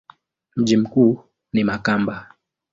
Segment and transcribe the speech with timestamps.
[0.55, 1.19] Mji mkuu
[1.53, 2.33] ni Makamba.